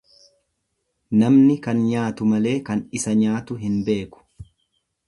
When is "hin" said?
3.67-3.79